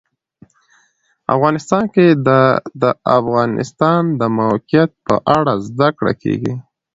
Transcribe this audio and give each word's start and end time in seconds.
افغانستان 1.35 1.83
کې 1.93 2.05
د 2.27 2.29
د 2.81 2.83
افغانستان 3.19 4.01
د 4.19 4.21
موقعیت 4.37 4.89
په 5.05 5.15
اړه 5.37 5.53
زده 5.69 5.89
کړه 5.97 6.13
کېږي. 6.23 6.53